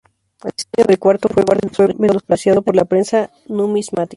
[0.43, 1.45] El diseño del cuarto fue
[1.99, 4.09] menospreciado por la prensa numismática..